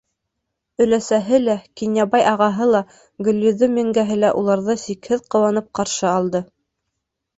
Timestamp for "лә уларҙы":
4.25-4.81